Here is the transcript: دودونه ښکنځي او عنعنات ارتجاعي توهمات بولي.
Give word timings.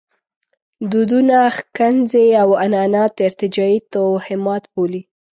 دودونه 0.91 1.37
ښکنځي 1.55 2.27
او 2.41 2.49
عنعنات 2.63 3.15
ارتجاعي 3.27 3.79
توهمات 3.93 4.63
بولي. 4.73 5.01